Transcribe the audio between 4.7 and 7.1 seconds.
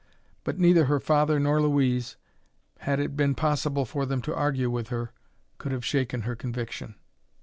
with her, could have shaken her conviction.